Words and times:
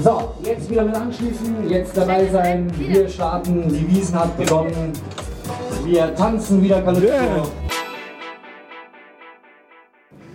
So, 0.00 0.34
jetzt 0.42 0.70
wieder 0.70 0.84
mit 0.84 0.94
anschließen, 0.94 1.68
jetzt 1.68 1.96
dabei 1.96 2.26
sein. 2.32 2.72
Wir 2.78 3.08
starten, 3.08 3.68
die 3.68 3.88
Wiesen 3.88 4.18
hat 4.18 4.36
begonnen. 4.38 4.92
Wir 5.84 6.14
tanzen 6.14 6.62
wieder 6.62 6.80
Calypso. 6.80 7.06
Yeah. 7.08 7.46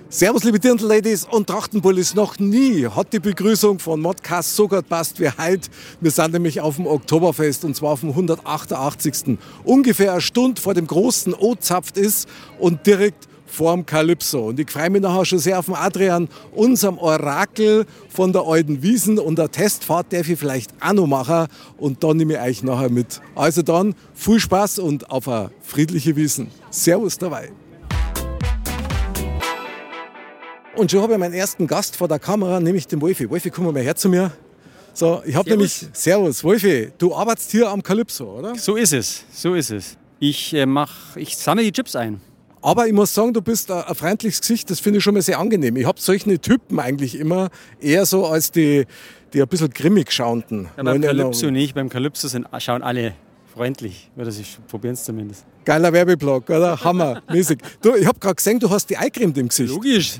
Servus, 0.09 0.43
liebe 0.43 0.59
Dirndl-Ladies 0.59 1.25
und 1.25 1.47
Trachtenbullis. 1.47 2.15
Noch 2.15 2.39
nie 2.39 2.87
hat 2.87 3.11
die 3.11 3.19
Begrüßung 3.19 3.79
von 3.79 3.99
Modcast 3.99 4.55
so 4.55 4.67
gut 4.67 4.87
passt 4.87 5.19
wie 5.19 5.29
heute. 5.29 5.69
Wir 6.01 6.11
sind 6.11 6.33
nämlich 6.33 6.61
auf 6.61 6.77
dem 6.77 6.87
Oktoberfest 6.87 7.65
und 7.65 7.75
zwar 7.75 7.91
auf 7.91 7.99
dem 8.01 8.09
188. 8.11 9.37
Ungefähr 9.63 10.13
eine 10.13 10.21
Stunde 10.21 10.61
vor 10.61 10.75
dem 10.75 10.87
großen 10.87 11.33
O-Zapft 11.33 11.97
ist 11.97 12.29
und 12.57 12.87
direkt 12.87 13.27
vorm 13.47 13.85
Calypso. 13.85 14.47
Und 14.47 14.59
ich 14.59 14.69
freue 14.69 14.89
mich 14.89 15.01
nachher 15.01 15.25
schon 15.25 15.39
sehr 15.39 15.57
auf 15.57 15.65
den 15.65 15.75
Adrian, 15.75 16.29
unserem 16.53 16.97
Orakel 16.97 17.85
von 18.09 18.31
der 18.31 18.43
alten 18.43 18.83
Wiesen. 18.83 19.17
Und 19.17 19.39
eine 19.39 19.49
Testfahrt 19.49 20.13
darf 20.13 20.29
ich 20.29 20.37
vielleicht 20.37 20.71
auch 20.79 20.93
noch 20.93 21.07
machen. 21.07 21.47
Und 21.77 22.03
dann 22.03 22.17
nehme 22.17 22.33
ich 22.33 22.39
euch 22.39 22.63
nachher 22.63 22.89
mit. 22.89 23.21
Also 23.35 23.61
dann 23.61 23.95
viel 24.13 24.39
Spaß 24.39 24.79
und 24.79 25.09
auf 25.09 25.27
eine 25.27 25.51
friedliche 25.61 26.15
Wiesen. 26.15 26.51
Servus 26.69 27.17
dabei. 27.17 27.51
Und 30.75 30.91
schon 30.91 31.01
habe 31.01 31.13
ich 31.13 31.19
meinen 31.19 31.33
ersten 31.33 31.65
Gast 31.65 31.95
vor 31.95 32.07
der 32.07 32.19
Kamera, 32.19 32.59
nämlich 32.59 32.85
den 32.85 33.01
Wolfi. 33.01 33.27
Wolfi, 33.27 33.49
komm 33.49 33.65
mal 33.73 33.81
her 33.81 33.95
zu 33.95 34.09
mir. 34.09 34.31
So, 34.93 35.21
ich 35.25 35.35
habe 35.35 35.49
nämlich, 35.49 35.87
Servus, 35.93 36.43
Wolfi, 36.43 36.91
du 36.97 37.15
arbeitest 37.15 37.51
hier 37.51 37.69
am 37.69 37.81
Calypso, 37.81 38.37
oder? 38.37 38.55
So 38.55 38.75
ist 38.75 38.93
es, 38.93 39.25
so 39.31 39.55
ist 39.55 39.71
es. 39.71 39.97
Ich, 40.19 40.53
äh, 40.53 40.65
mach, 40.65 41.15
ich 41.15 41.37
sammle 41.37 41.63
die 41.63 41.71
Chips 41.71 41.95
ein. 41.95 42.19
Aber 42.61 42.87
ich 42.87 42.93
muss 42.93 43.13
sagen, 43.13 43.33
du 43.33 43.41
bist 43.41 43.71
ein 43.71 43.95
freundliches 43.95 44.41
Gesicht, 44.41 44.69
das 44.69 44.79
finde 44.79 44.97
ich 44.97 45.03
schon 45.03 45.13
mal 45.13 45.21
sehr 45.21 45.39
angenehm. 45.39 45.75
Ich 45.77 45.85
habe 45.85 45.99
solche 45.99 46.39
Typen 46.39 46.79
eigentlich 46.79 47.19
immer 47.19 47.49
eher 47.79 48.05
so 48.05 48.25
als 48.25 48.51
die, 48.51 48.85
die 49.33 49.41
ein 49.41 49.47
bisschen 49.47 49.69
grimmig 49.69 50.11
schauenden. 50.11 50.67
Ja, 50.75 50.83
beim 50.83 51.01
Calypso 51.01 51.51
nicht, 51.51 51.75
beim 51.75 51.89
Calypso 51.89 52.27
sind, 52.27 52.47
schauen 52.59 52.81
alle 52.81 53.13
freundlich. 53.53 54.09
Oder 54.15 54.31
sie 54.31 54.43
probieren 54.67 54.93
es 54.93 55.03
zumindest. 55.03 55.45
Geiler 55.65 55.91
Werbeblock, 55.91 56.49
oder? 56.49 56.81
Hammermäßig. 56.83 57.59
Du, 57.81 57.95
ich 57.95 58.05
habe 58.05 58.19
gerade 58.19 58.35
gesehen, 58.35 58.59
du 58.59 58.69
hast 58.69 58.89
die 58.89 58.97
eingecremt 58.97 59.37
im 59.37 59.49
Gesicht. 59.49 59.69
Logisch. 59.69 60.19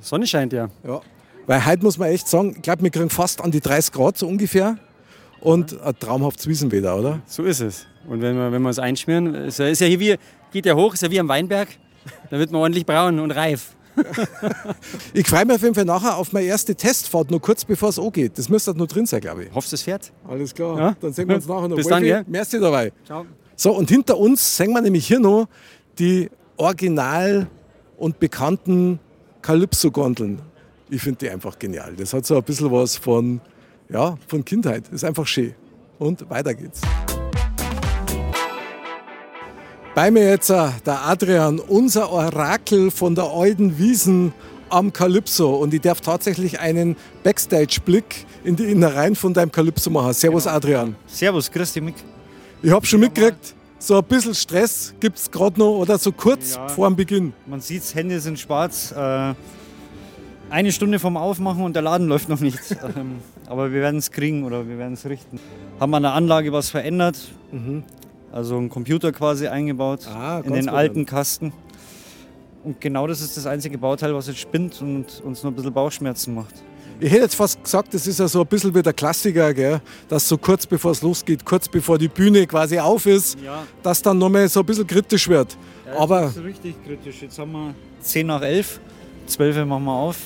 Sonne 0.00 0.26
scheint 0.26 0.52
ja. 0.52 0.68
Ja. 0.86 1.00
Weil 1.46 1.66
heute 1.66 1.82
muss 1.82 1.98
man 1.98 2.08
echt 2.08 2.28
sagen, 2.28 2.54
ich 2.56 2.62
glaube, 2.62 2.82
wir 2.82 2.90
kriegen 2.90 3.10
fast 3.10 3.40
an 3.40 3.50
die 3.50 3.60
30 3.60 3.92
Grad 3.92 4.18
so 4.18 4.26
ungefähr. 4.26 4.78
Und 5.40 5.80
ein 5.82 5.98
traumhaftes 5.98 6.46
Wiesenwetter, 6.46 6.96
oder? 6.96 7.20
So 7.26 7.42
ist 7.42 7.60
es. 7.60 7.86
Und 8.08 8.22
wenn 8.22 8.36
wir, 8.36 8.52
wenn 8.52 8.62
wir 8.62 8.70
es 8.70 8.78
einschmieren, 8.78 9.34
ist 9.34 9.58
ja, 9.58 9.66
ist 9.66 9.80
ja 9.80 9.88
hier 9.88 10.00
wie, 10.00 10.16
geht 10.52 10.66
ja 10.66 10.74
hoch, 10.74 10.94
ist 10.94 11.02
ja 11.02 11.10
wie 11.10 11.18
am 11.18 11.28
Weinberg. 11.28 11.68
Da 12.30 12.38
wird 12.38 12.52
man 12.52 12.60
ordentlich 12.60 12.86
braun 12.86 13.18
und 13.18 13.30
reif. 13.30 13.74
ich 15.12 15.26
freue 15.26 15.44
mich 15.44 15.56
auf 15.56 15.62
jeden 15.62 15.74
Fall 15.74 15.84
nachher 15.84 16.16
auf 16.16 16.32
meine 16.32 16.46
erste 16.46 16.74
Testfahrt, 16.74 17.30
nur 17.30 17.40
kurz 17.40 17.64
bevor 17.64 17.90
es 17.90 17.98
angeht. 17.98 18.38
Das 18.38 18.48
müsste 18.48 18.76
noch 18.76 18.86
drin 18.86 19.06
sein, 19.06 19.20
glaube 19.20 19.44
ich. 19.44 19.54
Hoffst 19.54 19.72
du, 19.72 19.74
es 19.74 19.82
fährt? 19.82 20.12
Alles 20.26 20.54
klar. 20.54 20.78
Ja? 20.78 20.96
Dann 21.00 21.12
sehen 21.12 21.28
wir 21.28 21.36
uns 21.36 21.46
nachher 21.46 21.68
noch. 21.68 21.76
Bis 21.76 21.86
dann, 21.86 22.04
ja? 22.04 22.22
Merci 22.26 22.58
dabei. 22.58 22.92
Ciao. 23.04 23.26
So, 23.56 23.72
und 23.72 23.90
hinter 23.90 24.16
uns 24.16 24.56
sehen 24.56 24.72
wir 24.72 24.80
nämlich 24.80 25.06
hier 25.06 25.20
noch 25.20 25.46
die 25.98 26.30
original 26.56 27.48
und 27.98 28.18
bekannten 28.18 28.98
Calypso-Gondeln. 29.42 30.40
Ich 30.88 31.02
finde 31.02 31.18
die 31.18 31.30
einfach 31.30 31.58
genial. 31.58 31.94
Das 31.96 32.12
hat 32.12 32.26
so 32.26 32.36
ein 32.36 32.42
bisschen 32.42 32.70
was 32.70 32.96
von, 32.96 33.40
ja, 33.88 34.16
von 34.26 34.44
Kindheit. 34.44 34.88
Ist 34.88 35.04
einfach 35.04 35.26
schön. 35.26 35.54
Und 35.98 36.28
weiter 36.30 36.54
geht's. 36.54 36.80
Bei 39.94 40.10
mir 40.10 40.26
jetzt 40.26 40.48
äh, 40.48 40.70
der 40.86 41.06
Adrian, 41.06 41.58
unser 41.58 42.10
Orakel 42.10 42.90
von 42.90 43.14
der 43.14 43.24
alten 43.24 43.76
Wiesen 43.76 44.32
am 44.70 44.90
Calypso. 44.90 45.54
Und 45.56 45.74
ich 45.74 45.82
darf 45.82 46.00
tatsächlich 46.00 46.60
einen 46.60 46.96
Backstage-Blick 47.22 48.24
in 48.42 48.56
die 48.56 48.64
Innereien 48.64 49.14
von 49.14 49.34
deinem 49.34 49.52
Calypso 49.52 49.90
machen. 49.90 50.14
Servus, 50.14 50.44
genau. 50.44 50.56
Adrian. 50.56 50.96
Servus, 51.06 51.50
grüß 51.50 51.74
dich, 51.74 51.82
Mick. 51.82 51.96
Ich 52.62 52.70
habe 52.70 52.86
schon 52.86 53.00
mitgekriegt, 53.00 53.54
so 53.78 53.98
ein 53.98 54.04
bisschen 54.04 54.34
Stress 54.34 54.94
gibt 54.98 55.18
es 55.18 55.30
gerade 55.30 55.60
noch 55.60 55.76
oder 55.80 55.98
so 55.98 56.10
kurz 56.10 56.54
ja, 56.54 56.68
vor 56.68 56.88
dem 56.88 56.96
Beginn. 56.96 57.34
Man 57.46 57.60
sieht 57.60 57.82
Hände 57.94 58.18
sind 58.18 58.38
schwarz. 58.38 58.94
Äh, 58.96 59.34
eine 60.48 60.72
Stunde 60.72 61.00
vom 61.00 61.18
Aufmachen 61.18 61.64
und 61.64 61.76
der 61.76 61.82
Laden 61.82 62.08
läuft 62.08 62.30
noch 62.30 62.40
nicht. 62.40 62.58
Ähm, 62.96 63.16
aber 63.46 63.72
wir 63.72 63.82
werden 63.82 63.98
es 63.98 64.10
kriegen 64.10 64.44
oder 64.44 64.66
wir 64.66 64.78
werden 64.78 64.94
es 64.94 65.04
richten. 65.04 65.38
Haben 65.78 65.94
an 65.94 66.02
der 66.04 66.12
Anlage 66.14 66.50
was 66.50 66.70
verändert. 66.70 67.18
Mhm. 67.50 67.84
Also 68.32 68.56
einen 68.56 68.70
Computer 68.70 69.12
quasi 69.12 69.46
eingebaut 69.46 70.06
ah, 70.08 70.40
in 70.44 70.54
den 70.54 70.68
alten 70.68 71.04
Kasten. 71.04 71.52
Und 72.64 72.80
genau 72.80 73.06
das 73.06 73.20
ist 73.20 73.36
das 73.36 73.46
einzige 73.46 73.76
Bauteil, 73.76 74.14
was 74.14 74.26
jetzt 74.28 74.38
spinnt 74.38 74.80
und 74.80 75.20
uns 75.24 75.42
nur 75.42 75.52
ein 75.52 75.54
bisschen 75.54 75.72
Bauchschmerzen 75.72 76.34
macht. 76.34 76.54
Ich 77.00 77.10
hätte 77.10 77.22
jetzt 77.22 77.34
fast 77.34 77.62
gesagt, 77.62 77.92
das 77.92 78.06
ist 78.06 78.20
ja 78.20 78.28
so 78.28 78.40
ein 78.40 78.46
bisschen 78.46 78.72
wie 78.74 78.80
der 78.80 78.92
Klassiker, 78.92 79.52
gell? 79.52 79.80
dass 80.08 80.28
so 80.28 80.38
kurz 80.38 80.66
bevor 80.66 80.92
es 80.92 81.02
losgeht, 81.02 81.44
kurz 81.44 81.68
bevor 81.68 81.98
die 81.98 82.08
Bühne 82.08 82.46
quasi 82.46 82.78
auf 82.78 83.06
ist, 83.06 83.38
ja. 83.40 83.64
dass 83.82 84.00
dann 84.00 84.18
nochmal 84.18 84.48
so 84.48 84.60
ein 84.60 84.66
bisschen 84.66 84.86
kritisch 84.86 85.28
wird. 85.28 85.56
Ja, 85.84 85.98
Aber 85.98 86.20
das 86.22 86.36
ist 86.36 86.44
richtig 86.44 86.76
kritisch. 86.86 87.22
Jetzt 87.22 87.38
haben 87.38 87.52
wir 87.52 87.74
10 88.00 88.26
nach 88.26 88.42
11, 88.42 88.80
12 89.26 89.66
machen 89.66 89.84
wir 89.84 89.92
auf. 89.92 90.16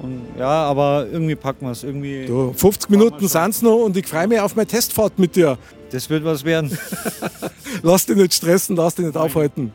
Und 0.00 0.22
ja, 0.38 0.64
aber 0.64 1.06
irgendwie 1.10 1.34
packen 1.34 1.66
wir 1.66 1.72
es. 1.72 1.84
Irgendwie 1.84 2.26
du, 2.26 2.52
50 2.52 2.90
Minuten 2.90 3.26
sind 3.28 3.50
es 3.50 3.62
noch 3.62 3.84
und 3.84 3.96
ich 3.96 4.06
freue 4.06 4.26
mich 4.26 4.40
auf 4.40 4.54
meine 4.56 4.66
Testfahrt 4.66 5.18
mit 5.18 5.36
dir. 5.36 5.56
Das 5.90 6.10
wird 6.10 6.24
was 6.24 6.44
werden. 6.44 6.76
lass 7.82 8.06
dich 8.06 8.16
nicht 8.16 8.34
stressen, 8.34 8.76
lass 8.76 8.94
dich 8.94 9.06
nicht 9.06 9.14
Nein. 9.14 9.24
aufhalten. 9.24 9.72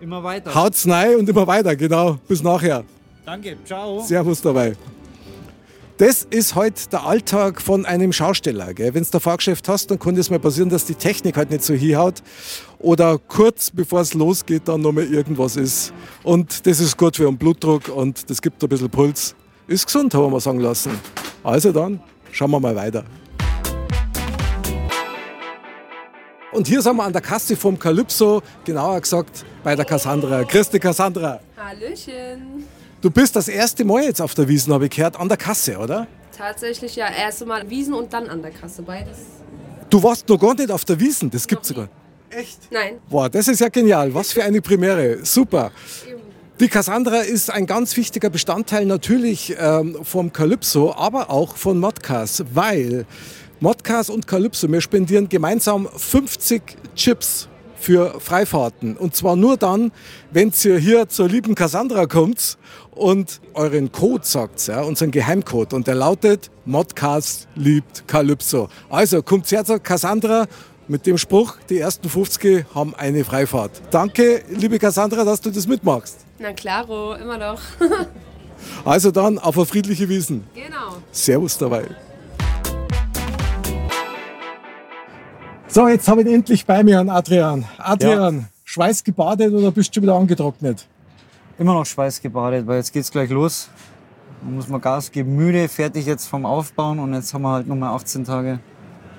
Immer 0.00 0.22
weiter. 0.22 0.54
Haut's 0.54 0.88
rein 0.88 1.16
und 1.16 1.28
immer 1.28 1.46
weiter, 1.46 1.74
genau. 1.74 2.18
Bis 2.28 2.42
nachher. 2.42 2.84
Danke, 3.24 3.56
ciao. 3.64 4.00
Servus 4.00 4.40
dabei. 4.40 4.76
Das 5.98 6.24
ist 6.28 6.54
heute 6.54 6.90
der 6.92 7.06
Alltag 7.06 7.62
von 7.62 7.86
einem 7.86 8.12
Schausteller. 8.12 8.68
Wenn 8.76 9.02
du 9.02 9.08
ein 9.10 9.20
Fahrgeschäft 9.20 9.66
hast, 9.66 9.90
dann 9.90 9.98
kann 9.98 10.14
es 10.16 10.28
mal 10.28 10.38
passieren, 10.38 10.68
dass 10.68 10.84
die 10.84 10.94
Technik 10.94 11.38
halt 11.38 11.50
nicht 11.50 11.64
so 11.64 11.72
hinhaut. 11.72 12.22
Oder 12.78 13.18
kurz 13.18 13.70
bevor 13.70 14.02
es 14.02 14.12
losgeht, 14.12 14.68
dann 14.68 14.82
nochmal 14.82 15.04
irgendwas 15.04 15.56
ist. 15.56 15.94
Und 16.22 16.66
das 16.66 16.80
ist 16.80 16.98
gut 16.98 17.16
für 17.16 17.24
den 17.24 17.38
Blutdruck 17.38 17.88
und 17.88 18.28
das 18.28 18.42
gibt 18.42 18.62
ein 18.62 18.68
bisschen 18.68 18.90
Puls. 18.90 19.34
Ist 19.68 19.84
gesund, 19.84 20.14
haben 20.14 20.22
wir 20.22 20.30
mal 20.30 20.40
sagen 20.40 20.60
lassen. 20.60 20.92
Also 21.42 21.72
dann, 21.72 21.98
schauen 22.30 22.52
wir 22.52 22.60
mal 22.60 22.76
weiter. 22.76 23.04
Und 26.52 26.68
hier 26.68 26.80
sind 26.80 26.96
wir 26.96 27.02
an 27.02 27.12
der 27.12 27.20
Kasse 27.20 27.56
vom 27.56 27.76
Calypso, 27.76 28.42
genauer 28.64 29.00
gesagt 29.00 29.44
bei 29.64 29.74
der 29.74 29.84
Cassandra. 29.84 30.44
Christi 30.44 30.78
Cassandra. 30.78 31.40
Hallöchen. 31.56 32.64
Du 33.00 33.10
bist 33.10 33.34
das 33.34 33.48
erste 33.48 33.84
Mal 33.84 34.04
jetzt 34.04 34.22
auf 34.22 34.34
der 34.34 34.46
Wiesen, 34.46 34.72
habe 34.72 34.84
ich 34.84 34.90
gehört, 34.92 35.18
an 35.18 35.28
der 35.28 35.36
Kasse, 35.36 35.76
oder? 35.78 36.06
Tatsächlich 36.36 36.94
ja, 36.94 37.08
erst 37.08 37.44
Mal 37.44 37.68
Wiesen 37.68 37.94
und 37.94 38.12
dann 38.12 38.28
an 38.28 38.42
der 38.42 38.52
Kasse, 38.52 38.82
beides. 38.82 39.18
Du 39.90 40.00
warst 40.00 40.28
noch 40.28 40.38
gar 40.38 40.54
nicht 40.54 40.70
auf 40.70 40.84
der 40.84 41.00
Wiesen, 41.00 41.28
das 41.28 41.44
gibt's 41.44 41.68
sogar. 41.68 41.88
Echt? 42.30 42.70
Nein. 42.70 42.98
Boah, 43.10 43.28
das 43.28 43.48
ist 43.48 43.60
ja 43.60 43.68
genial. 43.68 44.14
Was 44.14 44.32
für 44.32 44.44
eine 44.44 44.60
Premiere. 44.60 45.24
Super. 45.24 45.72
Die 46.58 46.68
Cassandra 46.68 47.18
ist 47.18 47.50
ein 47.50 47.66
ganz 47.66 47.94
wichtiger 47.98 48.30
Bestandteil 48.30 48.86
natürlich 48.86 49.54
ähm, 49.60 49.98
vom 50.02 50.32
Calypso, 50.32 50.94
aber 50.94 51.28
auch 51.28 51.54
von 51.54 51.78
Modcast, 51.78 52.46
weil 52.54 53.04
Modcast 53.60 54.08
und 54.08 54.26
Calypso, 54.26 54.66
wir 54.72 54.80
spendieren 54.80 55.28
gemeinsam 55.28 55.86
50 55.86 56.62
Chips 56.94 57.50
für 57.78 58.18
Freifahrten. 58.20 58.96
Und 58.96 59.14
zwar 59.14 59.36
nur 59.36 59.58
dann, 59.58 59.92
wenn 60.30 60.50
ihr 60.64 60.78
hier 60.78 61.06
zur 61.10 61.28
lieben 61.28 61.54
Cassandra 61.54 62.06
kommt 62.06 62.56
und 62.90 63.42
euren 63.52 63.92
Code 63.92 64.24
sagt, 64.24 64.66
ja, 64.66 64.80
unseren 64.80 65.10
Geheimcode. 65.10 65.74
Und 65.74 65.86
der 65.86 65.94
lautet 65.94 66.50
Modcast 66.64 67.48
liebt 67.54 68.08
Calypso. 68.08 68.70
Also 68.88 69.22
kommt 69.22 69.50
her 69.52 69.62
zur 69.66 69.78
Cassandra 69.78 70.46
mit 70.88 71.04
dem 71.04 71.18
Spruch, 71.18 71.56
die 71.68 71.80
ersten 71.80 72.08
50 72.08 72.64
haben 72.74 72.94
eine 72.94 73.24
Freifahrt. 73.24 73.72
Danke, 73.90 74.42
liebe 74.48 74.78
Cassandra, 74.78 75.22
dass 75.22 75.42
du 75.42 75.50
das 75.50 75.66
mitmachst. 75.66 76.25
Na 76.38 76.52
klaro, 76.52 77.14
immer 77.14 77.38
doch. 77.38 77.60
also 78.84 79.10
dann 79.10 79.38
auf 79.38 79.56
eine 79.56 79.64
friedliche 79.64 80.08
Wiesen. 80.08 80.44
Genau. 80.54 80.98
Servus 81.10 81.56
dabei. 81.56 81.84
So, 85.68 85.88
jetzt 85.88 86.08
habe 86.08 86.22
ich 86.22 86.28
endlich 86.28 86.66
bei 86.66 86.82
mir 86.82 87.00
an 87.00 87.08
Adrian. 87.08 87.64
Adrian, 87.78 88.38
ja. 88.38 88.44
schweißgebadet 88.64 89.52
oder 89.52 89.70
bist 89.70 89.90
du 89.90 89.94
schon 89.94 90.02
wieder 90.02 90.14
angetrocknet? 90.14 90.86
Immer 91.58 91.74
noch 91.74 91.86
schweißgebadet, 91.86 92.66
weil 92.66 92.78
jetzt 92.78 92.92
geht's 92.92 93.10
gleich 93.10 93.30
los. 93.30 93.68
Da 94.42 94.50
muss 94.50 94.68
man 94.68 94.80
Gas 94.80 95.10
geben, 95.10 95.36
müde, 95.36 95.68
fertig 95.68 96.06
jetzt 96.06 96.26
vom 96.26 96.44
Aufbauen 96.44 96.98
und 96.98 97.14
jetzt 97.14 97.32
haben 97.32 97.42
wir 97.42 97.52
halt 97.52 97.66
nochmal 97.66 97.94
18 97.94 98.24
Tage 98.24 98.58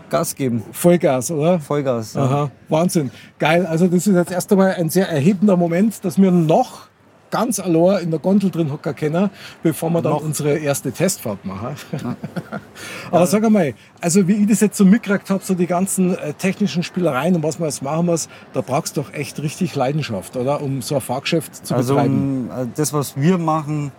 Gas 0.10 0.36
geben. 0.36 0.64
Vollgas, 0.72 1.32
oder? 1.32 1.60
Vollgas. 1.60 2.14
Ja. 2.14 2.24
Aha, 2.24 2.52
Wahnsinn. 2.70 3.12
Geil. 3.40 3.66
Also 3.66 3.88
das 3.88 4.08
ist 4.08 4.16
jetzt 4.16 4.32
erst 4.32 4.52
einmal 4.52 4.76
ein 4.76 4.90
sehr 4.90 5.10
erhebender 5.10 5.58
Moment, 5.58 6.06
dass 6.06 6.22
wir 6.22 6.32
noch 6.32 6.87
ganz 7.30 7.60
allein 7.60 8.04
in 8.04 8.12
der 8.12 8.20
Gondel 8.20 8.50
drin 8.52 8.72
hocken 8.72 8.96
können, 8.96 9.30
bevor 9.64 9.90
wir 9.90 10.02
dann 10.02 10.14
Noch. 10.14 10.24
unsere 10.24 10.58
erste 10.58 10.92
Testfahrt 10.92 11.46
machen. 11.46 11.76
Aber 13.12 13.26
sag 13.28 13.44
einmal, 13.44 13.74
also 14.02 14.28
wie 14.28 14.34
ich 14.34 14.48
das 14.48 14.62
jetzt 14.62 14.78
so 14.78 14.86
mitgekriegt 14.86 15.30
habe, 15.30 15.44
so 15.44 15.54
die 15.54 15.68
ganzen 15.68 16.18
äh, 16.18 16.34
technischen 16.34 16.84
Spielereien 16.84 17.36
und 17.36 17.44
was 17.44 17.60
man 17.60 17.70
jetzt 17.70 17.82
machen 17.82 18.06
muss, 18.06 18.30
da 18.54 18.62
brauchst 18.62 18.98
du 18.98 19.02
doch 19.02 19.14
echt 19.14 19.40
richtig 19.42 19.76
Leidenschaft, 19.76 20.36
oder? 20.38 20.62
Um 20.62 20.82
so 20.82 20.96
ein 20.96 21.02
Fahrgeschäft 21.02 21.66
zu 21.66 21.76
Also 21.76 21.96
betreiben. 21.96 22.50
um, 22.50 22.64
äh, 22.64 22.68
das, 22.76 22.94
was 22.94 23.16
wir 23.18 23.38
machen, 23.38 23.92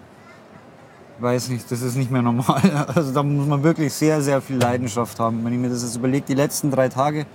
weiß 1.20 1.48
nicht, 1.50 1.70
das 1.70 1.82
ist 1.82 1.96
nicht 1.96 2.10
mehr 2.10 2.22
normal. 2.22 2.86
Also 2.94 3.12
da 3.12 3.22
muss 3.22 3.46
man 3.46 3.62
wirklich 3.62 3.92
sehr, 3.92 4.22
sehr 4.22 4.40
viel 4.40 4.56
Leidenschaft 4.56 5.18
haben. 5.20 5.44
Wenn 5.44 5.52
ich 5.52 5.58
mir 5.58 5.68
das 5.68 5.82
jetzt 5.82 5.96
überlege, 5.96 6.24
die 6.26 6.34
letzten 6.34 6.70
drei 6.70 6.88
Tage, 6.88 7.26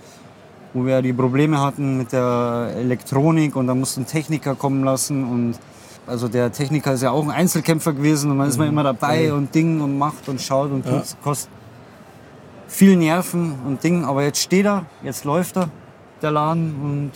wo 0.74 0.86
wir 0.86 1.02
die 1.02 1.14
Probleme 1.14 1.60
hatten 1.62 1.98
mit 1.98 2.12
der 2.14 2.72
Elektronik 2.76 3.56
und 3.56 3.68
da 3.68 3.76
mussten 3.76 4.08
Techniker 4.08 4.56
kommen 4.56 4.84
lassen 4.84 5.24
und 5.24 5.56
also 6.08 6.28
der 6.28 6.52
Techniker 6.52 6.94
ist 6.94 7.04
ja 7.04 7.12
auch 7.12 7.24
ein 7.24 7.32
Einzelkämpfer 7.32 7.94
gewesen 7.94 8.32
und 8.32 8.40
dann 8.40 8.48
ist 8.50 8.58
man 8.58 8.68
immer 8.68 8.84
dabei 8.84 9.34
und 9.34 9.54
Ding 9.56 9.82
und 9.82 9.98
macht 9.98 10.28
und 10.28 10.42
schaut 10.42 10.72
und 10.72 10.86
tut, 10.86 11.04
kostet 11.24 11.50
viel 12.68 12.96
Nerven 12.98 13.56
und 13.66 13.84
Ding. 13.84 14.04
Aber 14.04 14.24
jetzt 14.24 14.42
steht 14.42 14.66
er, 14.66 14.86
jetzt 15.04 15.24
läuft 15.26 15.58
er, 15.58 15.70
der 16.22 16.32
Laden 16.32 16.76
und 16.82 17.12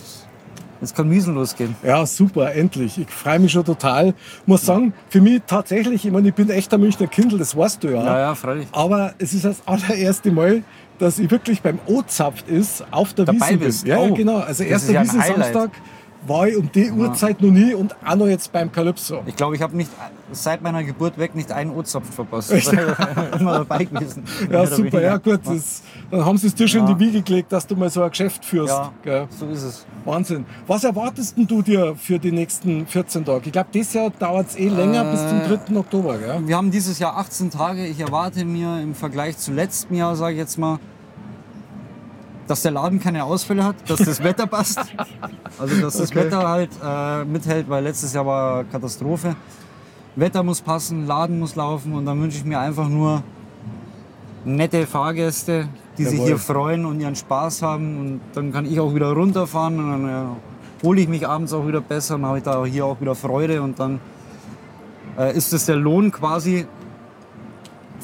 jetzt 0.80 0.94
kann 0.94 1.10
Wiesen 1.10 1.34
losgehen. 1.34 1.74
Ja, 1.82 2.06
super, 2.06 2.54
endlich. 2.54 2.98
Ich 2.98 3.10
freue 3.10 3.38
mich 3.40 3.52
schon 3.52 3.64
total. 3.64 4.14
Muss 4.46 4.64
sagen, 4.64 4.92
für 5.08 5.20
mich 5.20 5.42
tatsächlich, 5.46 6.06
ich 6.06 6.12
meine, 6.12 6.28
ich 6.28 6.34
bin 6.34 6.48
echter 6.50 6.78
Münchner 6.78 7.08
Kindl, 7.08 7.38
das 7.38 7.56
weißt 7.56 7.82
du 7.84 7.88
ja. 7.88 8.04
Ja, 8.04 8.18
ja, 8.20 8.34
freilich. 8.34 8.68
Aber 8.72 9.14
es 9.18 9.34
ist 9.34 9.44
das 9.44 9.56
allererste 9.66 10.30
Mal, 10.30 10.62
dass 10.98 11.18
ich 11.18 11.30
wirklich 11.30 11.62
beim 11.62 11.78
O-Zapft 11.86 12.48
ist, 12.48 12.84
auf 12.90 13.14
der 13.14 13.24
Dabei 13.26 13.50
Wiesn 13.50 13.58
bist. 13.58 13.84
bin. 13.84 13.92
Ja, 13.92 14.04
ja, 14.04 14.10
Oh, 14.10 14.14
genau. 14.14 14.38
Also 14.38 14.64
erster 14.64 14.92
ja 14.92 15.02
Wiesn 15.02 15.20
Highlight. 15.22 15.70
War 16.26 16.48
ich 16.48 16.56
um 16.56 16.70
die 16.72 16.90
Uhrzeit 16.90 17.40
noch 17.40 17.50
nie 17.50 17.74
und 17.74 17.94
auch 18.04 18.16
noch 18.16 18.26
jetzt 18.26 18.52
beim 18.52 18.70
Calypso. 18.72 19.22
Ich 19.26 19.36
glaube, 19.36 19.54
ich 19.56 19.62
habe 19.62 19.76
nicht 19.76 19.90
seit 20.32 20.60
meiner 20.62 20.82
Geburt 20.82 21.16
weg 21.16 21.34
nicht 21.34 21.52
einen 21.52 21.70
O-Zapf 21.70 22.12
verpasst. 22.12 22.50
Echt? 22.52 22.72
Immer 23.38 23.58
dabei 23.58 23.84
gewesen. 23.84 24.24
Ja, 24.50 24.66
super, 24.66 25.00
ja 25.00 25.16
gut. 25.16 25.40
Das, 25.44 25.82
dann 26.10 26.24
haben 26.24 26.36
sie 26.36 26.48
es 26.48 26.54
dir 26.54 26.66
schon 26.68 26.80
Ja. 26.86 26.90
in 26.90 26.98
die 26.98 27.06
Wiege 27.06 27.22
gelegt, 27.22 27.52
dass 27.52 27.66
du 27.66 27.76
mal 27.76 27.88
so 27.88 28.02
ein 28.02 28.10
Geschäft 28.10 28.44
führst. 28.44 28.74
Ja, 28.74 28.92
Gell? 29.02 29.26
so 29.30 29.46
ist 29.46 29.62
es. 29.62 29.86
Wahnsinn. 30.04 30.44
Was 30.66 30.84
erwartest 30.84 31.36
denn 31.36 31.46
du 31.46 31.62
dir 31.62 31.94
für 31.96 32.18
die 32.18 32.32
nächsten 32.32 32.86
14 32.86 33.24
Tage? 33.24 33.42
Ich 33.46 33.52
glaube, 33.52 33.68
dieses 33.72 33.94
Jahr 33.94 34.10
dauert 34.10 34.48
es 34.48 34.56
eh 34.56 34.68
länger 34.68 35.04
bis 35.04 35.20
zum 35.20 35.40
3. 35.72 35.76
Oktober. 35.78 36.18
Gell? 36.18 36.42
Wir 36.46 36.56
haben 36.56 36.70
dieses 36.70 36.98
Jahr 36.98 37.16
18 37.16 37.50
Tage. 37.50 37.86
Ich 37.86 38.00
erwarte 38.00 38.44
mir 38.44 38.80
im 38.82 38.94
Vergleich 38.94 39.38
zu 39.38 39.52
letztem 39.52 39.96
Jahr, 39.96 40.16
sage 40.16 40.32
ich 40.34 40.38
jetzt 40.38 40.58
mal, 40.58 40.78
dass 42.48 42.62
der 42.62 42.72
Laden 42.72 42.98
keine 42.98 43.24
Ausfälle 43.24 43.62
hat, 43.64 43.76
dass 43.88 44.00
das 44.00 44.22
Wetter 44.22 44.46
passt. 44.46 44.80
Also, 45.58 45.80
dass 45.80 45.96
das 45.96 46.10
Okay. 46.10 46.20
Wetter 46.20 46.48
halt 46.48 46.70
äh, 46.84 47.24
mithält, 47.24 47.68
weil 47.68 47.82
letztes 47.82 48.12
Jahr 48.12 48.24
war 48.26 48.62
Katastrophe. 48.64 49.34
Wetter 50.14 50.42
muss 50.44 50.60
passen, 50.60 51.06
Laden 51.06 51.40
muss 51.40 51.56
laufen 51.56 51.94
und 51.94 52.06
dann 52.06 52.20
wünsche 52.20 52.38
ich 52.38 52.44
mir 52.44 52.60
einfach 52.60 52.88
nur 52.88 53.22
nette 54.44 54.86
Fahrgäste, 54.86 55.68
die 55.96 56.04
sich 56.04 56.14
Jawohl. 56.14 56.26
hier 56.28 56.38
freuen 56.38 56.84
und 56.84 57.00
ihren 57.00 57.16
Spaß 57.16 57.62
haben. 57.62 57.98
Und 57.98 58.20
dann 58.34 58.52
kann 58.52 58.66
ich 58.66 58.78
auch 58.78 58.94
wieder 58.94 59.10
runterfahren 59.12 59.78
und 59.80 59.90
dann 60.04 60.08
äh, 60.08 60.84
hole 60.86 61.00
ich 61.00 61.08
mich 61.08 61.26
abends 61.26 61.52
auch 61.52 61.66
wieder 61.66 61.80
besser 61.80 62.14
und 62.14 62.24
habe 62.24 62.38
ich 62.38 62.44
da 62.44 62.64
hier 62.64 62.86
auch 62.86 63.00
wieder 63.00 63.16
Freude 63.16 63.60
und 63.62 63.80
dann 63.80 64.00
äh, 65.18 65.36
ist 65.36 65.52
es 65.52 65.66
der 65.66 65.76
Lohn 65.76 66.12
quasi 66.12 66.66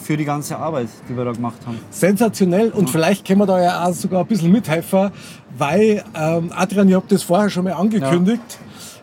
für 0.05 0.17
die 0.17 0.25
ganze 0.25 0.57
Arbeit, 0.59 0.89
die 1.09 1.17
wir 1.17 1.25
da 1.25 1.33
gemacht 1.33 1.59
haben. 1.67 1.79
Sensationell 1.91 2.71
und 2.71 2.91
vielleicht 2.91 3.27
können 3.27 3.41
wir 3.41 3.47
da 3.47 3.61
ja 3.61 3.85
auch 3.85 3.93
sogar 3.95 4.21
ein 4.21 4.27
bisschen 4.27 4.53
mithelfen, 4.53 5.11
weil 5.57 6.05
ähm, 6.15 6.53
Adrian, 6.55 6.89
ich 6.89 6.95
habe 6.95 7.07
das 7.09 7.23
vorher 7.23 7.49
schon 7.51 7.65
mal 7.65 7.73
angekündigt. 7.73 8.43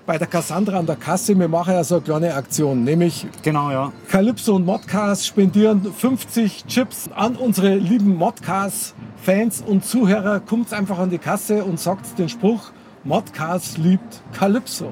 Bei 0.05 0.17
der 0.17 0.27
Cassandra 0.27 0.79
an 0.79 0.85
der 0.85 0.95
Kasse, 0.95 1.37
wir 1.37 1.47
machen 1.47 1.73
ja 1.73 1.83
so 1.83 1.95
eine 1.95 2.03
kleine 2.03 2.33
Aktion, 2.33 2.83
nämlich 2.83 3.25
Genau, 3.43 3.71
ja. 3.71 3.91
Calypso 4.09 4.55
und 4.55 4.65
Modcast 4.65 5.25
spendieren 5.27 5.81
50 5.93 6.65
Chips 6.65 7.09
an 7.15 7.35
unsere 7.35 7.75
lieben 7.75 8.15
Modcast-Fans 8.15 9.63
und 9.65 9.85
Zuhörer. 9.85 10.39
Kommt 10.39 10.73
einfach 10.73 10.97
an 10.99 11.09
die 11.11 11.19
Kasse 11.19 11.63
und 11.63 11.79
sagt 11.79 12.17
den 12.17 12.29
Spruch, 12.29 12.71
Modcast 13.03 13.77
liebt 13.77 14.21
Calypso. 14.33 14.91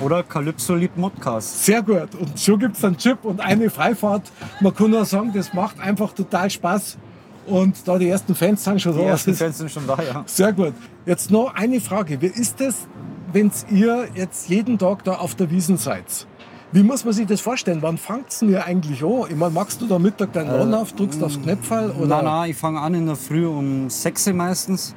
Oder 0.00 0.22
Calypso 0.22 0.74
liebt 0.74 0.96
Modcast. 0.98 1.64
Sehr 1.64 1.82
gut. 1.82 2.14
Und 2.18 2.38
schon 2.38 2.58
gibt 2.58 2.76
es 2.76 2.84
einen 2.84 2.96
Chip 2.98 3.24
und 3.24 3.40
eine 3.40 3.70
Freifahrt. 3.70 4.30
Man 4.60 4.74
kann 4.74 4.90
nur 4.90 5.04
sagen, 5.04 5.32
das 5.34 5.54
macht 5.54 5.80
einfach 5.80 6.12
total 6.12 6.50
Spaß. 6.50 6.98
Und 7.46 7.86
da 7.86 7.96
die 7.96 8.08
ersten 8.08 8.34
Fans 8.34 8.64
sind 8.64 8.80
schon 8.82 8.92
Die 8.94 8.98
da. 9.02 9.06
ersten 9.06 9.30
das- 9.30 9.38
Fans 9.38 9.58
sind 9.58 9.70
schon 9.70 9.86
da, 9.86 9.96
ja. 10.02 10.22
Sehr 10.26 10.52
gut. 10.52 10.74
Jetzt 11.06 11.30
noch 11.30 11.54
eine 11.54 11.80
Frage. 11.80 12.20
Wie 12.20 12.26
ist 12.26 12.60
es, 12.60 12.86
wenn 13.32 13.50
ihr 13.70 14.08
jetzt 14.14 14.48
jeden 14.48 14.78
Tag 14.78 15.04
da 15.04 15.14
auf 15.14 15.34
der 15.34 15.50
Wiesen 15.50 15.76
seid? 15.76 16.26
Wie 16.72 16.82
muss 16.82 17.04
man 17.04 17.14
sich 17.14 17.26
das 17.26 17.40
vorstellen? 17.40 17.78
Wann 17.80 17.96
fangt 17.96 18.30
es 18.30 18.40
denn 18.40 18.50
ihr 18.50 18.64
eigentlich 18.66 19.02
an? 19.04 19.26
Ich 19.30 19.36
meine, 19.36 19.52
machst 19.52 19.80
du 19.80 19.86
da 19.86 19.98
Mittag 20.00 20.32
deinen 20.32 20.48
Laden 20.50 20.74
auf, 20.74 20.92
drückst 20.92 21.22
aufs 21.22 21.40
Knöpferl? 21.40 21.92
Oder? 21.92 22.06
Nein, 22.16 22.24
nein, 22.24 22.50
ich 22.50 22.56
fange 22.56 22.80
an 22.80 22.92
in 22.94 23.06
der 23.06 23.14
Früh 23.16 23.46
um 23.46 23.88
6 23.88 24.26
Uhr 24.26 24.32
meistens. 24.34 24.94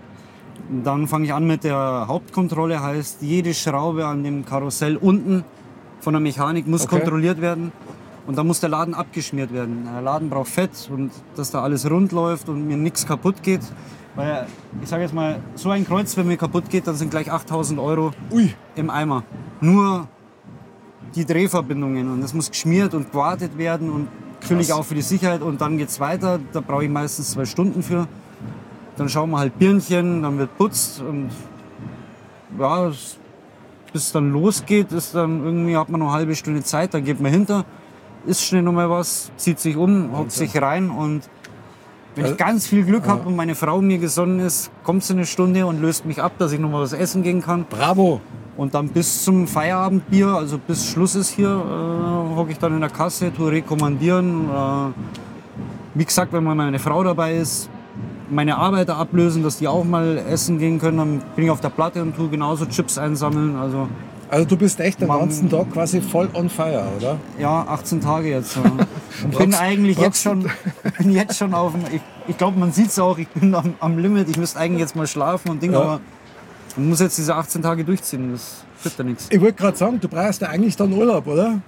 Dann 0.84 1.08
fange 1.08 1.26
ich 1.26 1.34
an 1.34 1.48
mit 1.48 1.64
der 1.64 2.06
Hauptkontrolle, 2.08 2.82
heißt 2.82 3.22
jede 3.22 3.54
Schraube 3.54 4.06
an 4.06 4.24
dem 4.24 4.46
Karussell 4.46 4.98
unten 4.98 5.44
von 6.00 6.14
der 6.14 6.22
Mechanik 6.22 6.68
muss 6.68 6.84
Okay. 6.86 6.98
kontrolliert 7.00 7.42
werden. 7.42 7.72
Und 8.28 8.38
dann 8.38 8.46
muss 8.46 8.60
der 8.60 8.70
Laden 8.70 8.94
abgeschmiert 8.94 9.52
werden. 9.52 9.88
Der 9.92 10.02
Laden 10.02 10.30
braucht 10.30 10.50
Fett 10.50 10.90
und 10.94 11.12
dass 11.36 11.50
da 11.52 11.62
alles 11.64 11.90
rund 11.90 12.12
läuft 12.12 12.48
und 12.48 12.68
mir 12.68 12.78
nichts 12.78 13.06
kaputt 13.06 13.42
geht. 13.42 13.62
Weil 14.16 14.46
ich 14.84 14.90
sage 14.90 15.04
jetzt 15.04 15.14
mal, 15.16 15.40
so 15.56 15.70
ein 15.72 15.86
Kreuz, 15.86 16.16
wenn 16.16 16.28
mir 16.28 16.38
kaputt 16.38 16.70
geht, 16.70 16.86
dann 16.86 16.96
sind 16.96 17.10
gleich 17.10 17.32
8000 17.32 17.80
Euro 17.80 18.12
Ui, 18.32 18.54
im 18.76 18.90
Eimer. 18.92 19.24
Nur 19.62 20.08
die 21.16 21.26
Drehverbindungen 21.26 22.12
und 22.12 22.22
das 22.22 22.34
muss 22.36 22.50
geschmiert 22.52 22.94
und 22.94 23.12
gewartet 23.12 23.58
werden 23.58 23.90
und 23.90 24.08
natürlich 24.42 24.72
auch 24.74 24.86
für 24.86 24.96
die 24.96 25.02
Sicherheit 25.02 25.42
und 25.42 25.60
dann 25.60 25.78
geht's 25.80 26.00
weiter. 26.00 26.40
Da 26.54 26.62
brauche 26.62 26.84
ich 26.84 26.90
meistens 26.90 27.32
zwei 27.32 27.46
Stunden 27.46 27.82
für. 27.82 28.08
Dann 29.00 29.10
schauen 29.10 29.30
wir 29.32 29.40
halt 29.40 29.58
Birnchen, 29.58 30.24
dann 30.24 30.38
wird 30.38 30.58
putzt 30.58 31.02
und 31.02 31.30
ja, 32.60 32.88
bis 32.88 33.18
es 33.94 34.12
dann 34.12 34.32
losgeht, 34.32 34.92
ist 34.92 35.16
dann 35.16 35.44
irgendwie 35.44 35.78
hat 35.78 35.90
man 35.90 36.02
noch 36.02 36.08
eine 36.08 36.16
halbe 36.16 36.36
Stunde 36.36 36.64
Zeit, 36.64 36.94
dann 36.94 37.06
geht 37.06 37.22
man 37.22 37.32
hinter, 37.32 37.66
isst 38.26 38.44
schnell 38.44 38.62
noch 38.62 38.74
mal 38.74 38.90
was, 38.90 39.32
zieht 39.38 39.60
sich 39.60 39.78
um, 39.78 40.16
hockt 40.18 40.32
sich 40.32 40.62
rein 40.62 40.90
und 40.90 41.30
wenn 42.16 42.26
ich 42.26 42.38
ganz 42.38 42.68
viel 42.68 42.84
Glück 42.84 43.08
habe 43.08 43.28
und 43.28 43.36
meine 43.38 43.56
Frau 43.56 43.80
mir 43.82 44.00
gesonnen 44.00 44.40
ist, 44.40 44.72
kommt 44.84 45.04
sie 45.04 45.14
eine 45.14 45.26
Stunde 45.26 45.66
und 45.66 45.82
löst 45.82 46.06
mich 46.06 46.22
ab, 46.22 46.34
dass 46.38 46.52
ich 46.52 46.60
noch 46.60 46.70
mal 46.70 46.82
was 46.82 46.92
essen 46.92 47.24
gehen 47.24 47.42
kann. 47.42 47.66
bravo. 47.70 48.20
Und 48.58 48.74
dann 48.74 48.90
bis 48.90 49.24
zum 49.24 49.48
Feierabendbier, 49.48 50.28
also 50.28 50.58
bis 50.58 50.86
Schluss 50.86 51.16
ist 51.16 51.30
hier, 51.30 51.48
äh, 51.48 52.36
hocke 52.36 52.52
ich 52.52 52.58
dann 52.58 52.74
in 52.74 52.82
der 52.82 52.90
Kasse, 52.90 53.34
tue 53.34 53.52
rekommandieren. 53.52 54.50
Äh, 54.50 54.92
wie 55.94 56.04
gesagt, 56.04 56.34
wenn 56.34 56.44
meine 56.44 56.80
Frau 56.80 57.02
dabei 57.04 57.38
ist, 57.38 57.70
meine 58.30 58.58
Arbeiter 58.58 58.98
ablösen, 58.98 59.44
dass 59.44 59.58
die 59.58 59.68
auch 59.68 59.84
mal 59.84 60.18
essen 60.30 60.58
gehen 60.60 60.80
können, 60.80 60.98
dann 60.98 61.22
bin 61.36 61.46
ich 61.46 61.52
auf 61.52 61.62
der 61.62 61.70
Platte 61.70 62.02
und 62.02 62.16
tue 62.16 62.30
genauso 62.30 62.66
Chips 62.66 62.98
einsammeln. 62.98 63.56
Also 63.56 63.88
Also 64.30 64.46
du 64.46 64.58
bist 64.58 64.80
echt 64.80 65.02
den 65.02 65.08
ganzen 65.08 65.50
Tag 65.50 65.72
quasi 65.72 66.02
voll 66.02 66.30
on 66.34 66.50
fire, 66.50 66.84
oder? 66.98 67.18
ja, 67.40 67.66
18 67.68 68.02
Tage 68.02 68.30
jetzt. 68.30 68.56
Ja. 68.58 68.62
Und 69.24 69.38
bin 69.38 69.54
eigentlich 69.56 69.98
jetzt 69.98 70.22
schon, 70.22 70.46
bin 70.98 71.12
jetzt 71.12 71.38
schon 71.38 71.54
auf 71.54 71.74
dem, 71.74 71.82
ich, 71.94 72.02
ich 72.28 72.38
glaube, 72.38 72.58
man 72.58 72.72
sieht 72.72 72.88
es 72.90 73.00
auch, 73.00 73.18
ich 73.18 73.28
bin 73.30 73.54
am, 73.54 73.74
am 73.82 73.98
Limit, 73.98 74.30
ich 74.30 74.38
müsste 74.38 74.60
eigentlich 74.60 74.80
jetzt 74.82 74.96
mal 74.96 75.08
schlafen 75.08 75.50
und 75.52 75.62
Ding, 75.62 75.74
Ja. 75.74 75.82
aber 75.82 76.00
man 76.78 76.90
muss 76.90 77.00
jetzt 77.02 77.18
diese 77.18 77.36
18 77.36 77.62
Tage 77.62 77.84
durchziehen, 77.84 78.32
das 78.32 78.64
wird 78.84 78.98
ja 78.98 79.04
nichts. 79.04 79.28
Ich 79.30 79.42
wollte 79.42 79.56
gerade 79.62 79.76
sagen, 79.76 80.00
du 80.00 80.08
brauchst 80.08 80.42
ja 80.42 80.48
eigentlich 80.50 80.78
dann 80.78 80.94
Urlaub, 80.94 81.28
oder? 81.28 81.60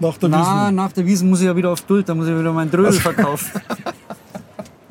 Nach 0.00 0.18
der 0.18 0.28
Na, 0.28 0.70
nach 0.70 0.92
der 0.92 1.06
Wiesen 1.06 1.30
muss 1.30 1.40
ich 1.40 1.46
ja 1.46 1.56
wieder 1.56 1.70
auf 1.70 1.80
Duld, 1.82 2.06
da 2.08 2.14
muss 2.14 2.26
ich 2.26 2.38
wieder 2.38 2.52
mein 2.52 2.70
Drödel 2.70 2.92
verkaufen. 2.92 3.58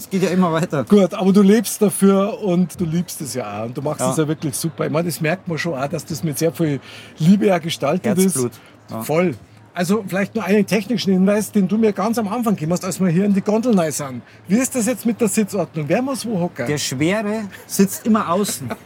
Es 0.08 0.12
geht 0.12 0.24
ja 0.24 0.30
immer 0.30 0.54
weiter. 0.54 0.86
Gut, 0.86 1.14
aber 1.14 1.34
du 1.34 1.42
lebst 1.42 1.82
dafür 1.82 2.42
und 2.42 2.80
du 2.80 2.86
liebst 2.86 3.20
es 3.20 3.34
ja 3.34 3.60
auch. 3.62 3.66
Und 3.66 3.76
du 3.78 3.82
machst 3.82 4.00
Ja. 4.00 4.12
es 4.12 4.18
ja 4.18 4.26
wirklich 4.28 4.56
super. 4.56 4.86
Ich 4.86 4.92
meine, 4.92 5.06
das 5.10 5.20
merkt 5.20 5.50
man 5.50 5.58
schon 5.58 5.74
auch, 5.74 5.88
dass 5.88 6.06
das 6.06 6.24
mit 6.24 6.38
sehr 6.40 6.54
viel 6.54 6.80
Liebe 7.20 7.48
ja 7.48 7.58
gestaltet 7.58 8.06
Herzblut, 8.18 8.52
ist. 8.52 8.62
ja. 8.90 9.02
Voll. 9.04 9.36
Also 9.74 10.06
vielleicht 10.08 10.34
nur 10.34 10.46
einen 10.46 10.66
technischen 10.66 11.12
Hinweis, 11.12 11.52
den 11.52 11.68
du 11.68 11.78
mir 11.78 11.92
ganz 11.92 12.18
am 12.18 12.28
Anfang 12.30 12.56
gegeben 12.56 12.72
hast, 12.72 12.86
als 12.86 13.00
wir 13.02 13.10
hier 13.10 13.26
in 13.26 13.34
die 13.34 13.42
Gondel 13.42 13.78
rein 13.78 13.92
sind. 13.92 14.22
Wie 14.48 14.56
ist 14.56 14.74
das 14.76 14.86
jetzt 14.88 15.06
mit 15.06 15.20
der 15.20 15.28
Sitzordnung? 15.28 15.86
Wer 15.90 16.02
muss 16.02 16.26
wo 16.26 16.40
hocken? 16.40 16.66
Der 16.68 16.78
Schwere 16.78 17.42
sitzt 17.68 18.06
immer 18.08 18.30
außen. 18.32 18.70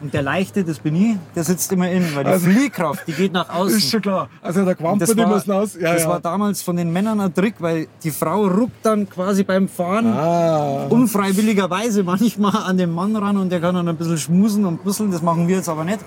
Und 0.00 0.12
der 0.12 0.22
Leichte, 0.22 0.62
das 0.62 0.78
bin 0.78 0.94
ich, 0.94 1.16
der 1.34 1.42
sitzt 1.44 1.72
immer 1.72 1.90
innen, 1.90 2.14
weil 2.14 2.24
die 2.24 2.30
Also- 2.30 2.50
Fliehkraft, 2.50 3.06
die 3.06 3.12
geht 3.12 3.32
nach 3.32 3.48
außen. 3.48 3.78
ist 3.78 3.90
schon 3.90 4.02
klar. 4.02 4.28
Also 4.42 4.64
der 4.64 4.74
Quamper, 4.74 4.98
das 5.06 5.10
die 5.14 5.18
war, 5.18 5.28
müssen 5.28 5.52
aus. 5.52 5.74
Ja, 5.74 5.94
das 5.94 6.02
ja. 6.02 6.08
war 6.08 6.20
damals 6.20 6.60
von 6.62 6.76
den 6.76 6.92
Männern 6.92 7.20
ein 7.20 7.32
Trick, 7.32 7.54
weil 7.60 7.86
die 8.02 8.10
Frau 8.10 8.46
ruckt 8.46 8.84
dann 8.84 9.08
quasi 9.08 9.42
beim 9.42 9.68
Fahren 9.68 10.06
ah, 10.06 10.86
unfreiwilligerweise 10.90 12.02
manchmal 12.02 12.56
an 12.64 12.76
den 12.76 12.90
Mann 12.92 13.16
ran 13.16 13.36
und 13.38 13.50
der 13.50 13.60
kann 13.60 13.74
dann 13.74 13.88
ein 13.88 13.96
bisschen 13.96 14.18
schmusen 14.18 14.64
und 14.66 14.84
busseln. 14.84 15.10
Das 15.10 15.22
machen 15.22 15.48
wir 15.48 15.56
jetzt 15.56 15.68
aber 15.68 15.84
nicht. 15.84 16.00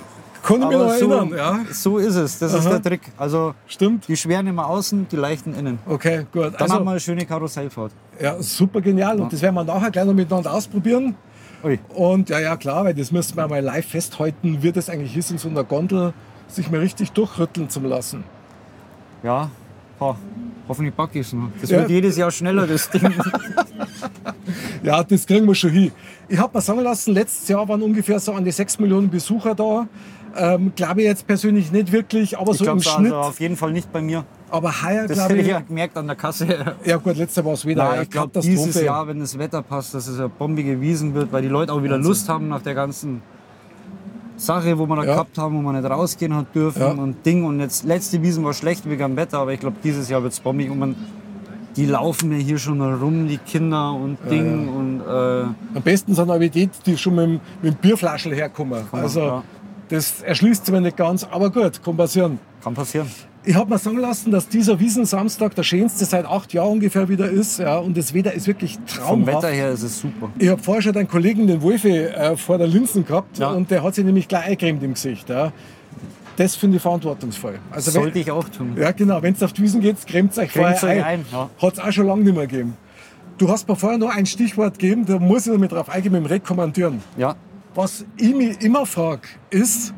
ich 0.43 0.49
mich 0.49 0.59
noch 0.59 0.69
so, 0.69 1.11
erinnern. 1.11 1.31
Ja, 1.35 1.59
so 1.71 1.97
ist 1.97 2.15
es. 2.15 2.39
Das 2.39 2.53
ist 2.53 2.65
Aha. 2.65 2.77
der 2.77 2.81
Trick. 2.83 3.01
Also 3.17 3.53
stimmt. 3.67 4.07
die 4.07 4.15
Schweren 4.15 4.47
immer 4.47 4.67
außen, 4.67 5.07
die 5.11 5.15
Leichten 5.15 5.53
innen. 5.55 5.79
Okay, 5.87 6.25
gut. 6.31 6.45
Dann 6.45 6.55
Also, 6.55 6.73
haben 6.75 6.85
wir 6.85 6.91
eine 6.91 6.99
schöne 6.99 7.25
Karussellfahrt. 7.25 7.91
Ja, 8.21 8.41
super 8.41 8.81
genial. 8.81 9.19
Und 9.19 9.33
das 9.33 9.41
werden 9.41 9.55
wir 9.55 9.63
nachher 9.63 9.91
gleich 9.91 10.05
noch 10.05 10.13
miteinander 10.13 10.53
ausprobieren. 10.53 11.15
Ui. 11.63 11.79
Und 11.93 12.29
ja, 12.29 12.39
ja, 12.39 12.55
klar, 12.57 12.85
weil 12.85 12.93
das 12.93 13.11
müssen 13.11 13.35
wir 13.35 13.47
mal 13.47 13.61
live 13.61 13.85
festhalten, 13.85 14.59
wie 14.61 14.71
das 14.71 14.89
eigentlich 14.89 15.15
ist, 15.17 15.31
in 15.31 15.37
so 15.37 15.49
einer 15.49 15.63
Gondel 15.63 16.13
sich 16.47 16.69
mal 16.71 16.79
richtig 16.79 17.11
durchrütteln 17.11 17.69
zu 17.69 17.79
lassen. 17.81 18.23
Ja, 19.23 19.49
ha, 19.99 20.15
hoffentlich 20.67 20.95
packe 20.95 21.19
ich 21.19 21.27
es 21.27 21.33
noch. 21.33 21.49
Das 21.59 21.69
Ja. 21.69 21.79
wird 21.79 21.89
jedes 21.89 22.17
Jahr 22.17 22.31
schneller, 22.31 22.65
das 22.67 22.89
Ding. 22.89 23.13
Ja, 24.83 25.03
das 25.03 25.25
kriegen 25.27 25.45
wir 25.45 25.55
schon 25.55 25.71
hin. 25.71 25.91
Ich 26.29 26.37
habe 26.39 26.57
mir 26.57 26.61
sagen 26.61 26.79
lassen, 26.79 27.13
letztes 27.13 27.47
Jahr 27.49 27.67
waren 27.67 27.81
ungefähr 27.81 28.19
so 28.19 28.33
an 28.33 28.45
die 28.45 28.51
6 28.51 28.79
Millionen 28.79 29.09
Besucher 29.09 29.53
da. 29.53 29.87
Ähm, 30.37 30.71
glaube 30.75 31.01
ich 31.01 31.07
jetzt 31.07 31.27
persönlich 31.27 31.71
nicht 31.71 31.91
wirklich, 31.91 32.37
aber 32.37 32.51
Ich 32.51 32.59
so 32.59 32.63
im 32.65 32.79
glaube 32.79 32.83
Schnitt. 32.83 33.13
also 33.13 33.29
auf 33.29 33.39
jeden 33.39 33.55
Fall 33.57 33.71
nicht 33.73 33.91
bei 33.91 34.01
mir. 34.01 34.23
Aber 34.51 34.69
heuer 34.83 35.07
Das 35.07 35.17
glaube 35.17 35.29
hätte 35.29 35.41
ich. 35.41 35.47
ich 35.47 35.53
ja 35.53 35.59
gemerkt 35.61 35.97
an 35.97 36.07
der 36.07 36.15
Kasse. 36.15 36.75
Ja 36.85 36.97
gut, 36.97 37.15
letztes 37.17 37.37
Jahr 37.37 37.45
war 37.45 37.53
es 37.53 37.65
wieder 37.65 37.83
Nein, 37.89 38.03
ich 38.03 38.09
glaube, 38.09 38.39
dieses 38.39 38.81
Jahr, 38.81 39.07
wenn 39.07 39.19
das 39.19 39.37
Wetter 39.37 39.61
passt, 39.61 39.93
dass 39.93 40.07
es 40.07 40.19
eine 40.19 40.29
bombige 40.29 40.79
Wiesen 40.81 41.13
wird, 41.13 41.31
weil 41.31 41.41
die 41.41 41.47
Leute 41.47 41.73
auch 41.73 41.83
wieder 41.83 41.97
Lust 41.97 42.27
haben 42.29 42.47
nach 42.47 42.61
der 42.61 42.73
ganzen 42.75 43.21
Sache, 44.37 44.77
wo 44.79 44.85
wir 44.87 44.95
da 44.95 45.03
Ja. 45.03 45.13
gehabt 45.13 45.37
haben, 45.37 45.57
wo 45.57 45.61
man 45.61 45.75
nicht 45.81 45.89
rausgehen 45.89 46.33
hat 46.35 46.53
dürfen 46.55 46.81
Ja. 46.81 46.91
und 46.91 47.25
Ding. 47.25 47.43
Und 47.43 47.59
jetzt 47.59 47.83
letzte 47.83 48.21
Wiesen 48.21 48.43
war 48.45 48.53
schlecht 48.53 48.85
wegen 48.89 48.99
dem 48.99 49.15
Wetter, 49.17 49.39
aber 49.39 49.51
ich 49.53 49.59
glaube, 49.59 49.77
dieses 49.83 50.09
Jahr 50.09 50.23
wird 50.23 50.33
es 50.33 50.39
bombig. 50.39 50.71
Und 50.71 50.79
man, 50.79 50.95
die 51.75 51.85
laufen 51.85 52.29
mir 52.29 52.37
hier 52.37 52.57
schon 52.57 52.81
rum, 52.81 53.27
die 53.27 53.37
Kinder 53.37 53.91
und 53.93 54.17
Ding. 54.31 54.69
Und 54.69 55.01
äh, 55.01 55.41
Am 55.75 55.83
besten 55.83 56.13
sind 56.15 56.29
aber 56.31 56.39
die, 56.47 56.69
die 56.85 56.97
schon 56.97 57.15
mit, 57.15 57.25
dem- 57.25 57.39
mit 57.61 57.73
dem 57.73 57.77
Bierflaschel 57.81 58.33
herkommen. 58.33 58.81
Also 58.93 59.19
ja. 59.19 59.43
das 59.89 60.21
erschließt 60.21 60.65
sich 60.65 60.73
mir 60.73 60.81
nicht 60.81 60.95
ganz, 60.97 61.25
aber 61.29 61.49
gut, 61.49 61.83
kann 61.83 61.97
passieren. 61.97 62.39
kann 62.63 62.73
passieren. 62.73 63.07
Ich 63.45 63.55
habe 63.55 63.69
mir 63.69 63.77
sagen 63.77 63.97
lassen, 63.97 64.31
dass 64.31 64.49
dieser 64.49 64.79
Wiesensamstag 64.79 65.55
der 65.55 65.63
schönste 65.63 66.03
seit 66.05 66.25
acht 66.25 66.53
Jahren 66.53 66.73
ungefähr 66.73 67.07
wieder 67.07 67.29
ist. 67.29 67.57
Ja, 67.59 67.77
und 67.77 67.97
das 67.97 68.13
Wetter 68.13 68.33
ist 68.33 68.47
wirklich 68.47 68.73
Vom 68.75 68.85
traumhaft. 69.25 69.43
Wetter 69.43 69.53
her 69.53 69.71
ist 69.71 69.81
es 69.83 69.99
super. 69.99 70.29
Ich 70.37 70.49
habe 70.49 70.61
vorher 70.61 70.81
schon 70.81 70.95
einen 70.97 71.07
Kollegen, 71.07 71.47
den 71.47 71.61
Wolfi, 71.61 71.89
äh, 71.97 72.35
vor 72.35 72.57
der 72.57 72.67
Linsen 72.67 73.05
gehabt 73.05 73.39
Ja. 73.39 73.49
und 73.51 73.71
der 73.71 73.81
hat 73.81 73.95
sich 73.95 74.03
nämlich 74.03 74.27
gleich 74.27 74.43
eingecremt 74.45 74.83
im 74.83 74.93
Gesicht. 74.93 75.29
Ja. 75.29 75.53
Das 76.35 76.55
finde 76.55 76.77
ich 76.77 76.81
verantwortungsvoll. 76.83 77.59
Also 77.71 77.93
wenn- 77.93 78.01
Sollte 78.03 78.19
ich 78.19 78.29
auch 78.29 78.47
tun. 78.49 78.75
Ja, 78.77 78.91
genau. 78.91 79.21
Wenn 79.21 79.33
es 79.33 79.41
auf 79.43 79.53
die 79.53 79.61
Wiesen 79.61 79.79
geht, 79.81 80.05
cremt 80.05 80.37
euch 80.37 80.49
Cremt's 80.51 80.79
vorher 80.81 80.99
euch 80.99 81.05
ein. 81.05 81.19
ein, 81.21 81.25
ja. 81.31 81.49
Hat 81.61 81.73
es 81.73 81.79
auch 81.79 81.91
schon 81.91 82.07
lange 82.07 82.23
nicht 82.23 82.35
mehr 82.35 82.45
gegeben. 82.47 82.75
Du 83.37 83.49
hast 83.49 83.67
mir 83.69 83.75
vorher 83.77 83.97
noch 83.97 84.13
ein 84.13 84.25
Stichwort 84.25 84.77
gegeben, 84.79 85.05
da 85.05 85.17
muss 85.17 85.47
ich 85.47 85.53
damit 85.53 85.71
drauf 85.71 85.87
eingehen, 85.89 86.11
mit 86.11 86.23
dem 86.23 86.25
Rekommandieren. 86.27 87.01
Ja, 87.17 87.35
Was 87.75 88.03
ich 88.17 88.35
mich 88.35 88.61
immer 88.61 88.85
frage, 88.85 89.21
ist, 89.49 89.93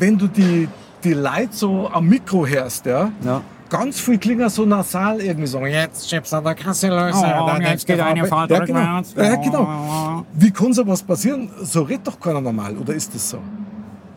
wenn 0.00 0.18
du 0.18 0.26
die, 0.26 0.66
die 1.04 1.14
Leute 1.14 1.48
so 1.52 1.88
am 1.88 2.08
Mikro 2.08 2.46
hörst, 2.46 2.86
ja, 2.86 3.10
ja. 3.24 3.40
ganz 3.68 4.00
viel 4.00 4.18
klingen 4.18 4.48
so 4.48 4.64
nasal 4.64 5.20
irgendwie 5.20 5.46
so, 5.46 5.64
jetzt 5.66 6.08
schiebst 6.08 6.32
du 6.32 6.36
an 6.36 6.44
der 6.44 6.54
Kasse 6.54 6.88
los. 6.88 7.16
Oh, 7.16 7.22
da 7.22 7.56
und 7.56 7.62
jetzt 7.62 7.86
geht 7.86 8.00
eine 8.00 8.26
Fahrt 8.26 8.50
ja, 8.50 8.64
genau. 8.64 9.02
ja, 9.16 9.36
genau. 9.36 10.26
Wie 10.34 10.50
kann 10.50 10.72
sowas 10.72 11.02
passieren? 11.02 11.50
So 11.62 11.82
redet 11.82 12.06
doch 12.06 12.18
keiner 12.18 12.40
normal, 12.40 12.76
oder 12.76 12.94
ist 12.94 13.14
das 13.14 13.30
so? 13.30 13.38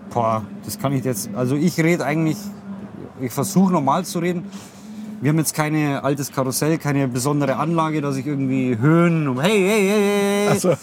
Boah, 0.10 0.44
das 0.64 0.78
kann 0.80 0.94
ich 0.94 1.04
jetzt. 1.04 1.30
Also 1.36 1.56
ich 1.56 1.78
rede 1.78 2.06
eigentlich, 2.06 2.38
ich 3.20 3.32
versuche 3.32 3.72
normal 3.72 4.06
zu 4.06 4.20
reden. 4.20 4.46
Wir 5.22 5.30
haben 5.30 5.38
jetzt 5.38 5.54
keine 5.54 6.04
altes 6.04 6.32
Karussell, 6.32 6.78
keine 6.78 7.08
besondere 7.08 7.56
Anlage, 7.56 8.02
dass 8.02 8.18
ich 8.18 8.28
irgendwie 8.28 8.78
Höhen 8.78 9.28
und 9.28 9.42
hey, 9.42 9.50
hey, 9.52 9.88
hey, 9.90 10.00
hey. 10.00 10.48
Also, 10.50 10.74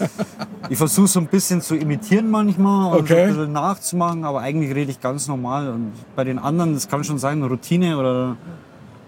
Ich 0.68 0.78
versuche 0.78 1.06
so 1.08 1.20
ein 1.20 1.26
bisschen 1.26 1.60
zu 1.60 1.76
imitieren 1.76 2.30
manchmal 2.30 2.92
und 2.98 3.06
so 3.08 3.14
Okay. 3.14 3.22
ein 3.24 3.28
bisschen 3.34 3.52
nachzumachen, 3.52 4.24
aber 4.24 4.40
eigentlich 4.40 4.74
rede 4.74 4.90
ich 4.90 5.00
ganz 5.00 5.28
normal. 5.28 5.68
Und 5.68 5.92
bei 6.16 6.24
den 6.24 6.38
anderen, 6.38 6.74
das 6.74 6.88
kann 6.88 7.04
schon 7.04 7.18
sein, 7.18 7.42
Routine 7.42 7.98
oder 7.98 8.36